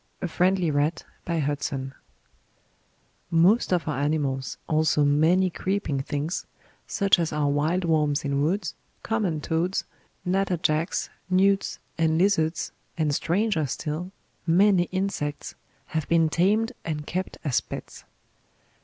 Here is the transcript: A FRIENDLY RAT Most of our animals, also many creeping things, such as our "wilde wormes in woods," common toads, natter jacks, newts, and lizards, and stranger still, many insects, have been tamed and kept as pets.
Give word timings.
A 0.19 0.27
FRIENDLY 0.27 0.71
RAT 0.71 1.03
Most 3.29 3.71
of 3.71 3.87
our 3.87 3.99
animals, 3.99 4.57
also 4.67 5.05
many 5.05 5.51
creeping 5.51 6.01
things, 6.01 6.47
such 6.87 7.19
as 7.19 7.31
our 7.31 7.47
"wilde 7.49 7.85
wormes 7.85 8.25
in 8.25 8.41
woods," 8.41 8.73
common 9.03 9.41
toads, 9.41 9.83
natter 10.25 10.57
jacks, 10.57 11.11
newts, 11.29 11.77
and 11.99 12.17
lizards, 12.17 12.71
and 12.97 13.13
stranger 13.13 13.67
still, 13.67 14.11
many 14.47 14.85
insects, 14.91 15.53
have 15.89 16.07
been 16.09 16.29
tamed 16.29 16.71
and 16.83 17.05
kept 17.05 17.37
as 17.43 17.61
pets. 17.61 18.03